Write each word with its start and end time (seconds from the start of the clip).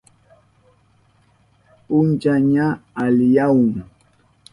Puncha 1.87 2.33
ña 2.53 2.67
aliyahun. 3.03 3.69